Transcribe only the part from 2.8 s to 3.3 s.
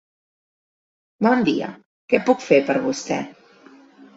vostè.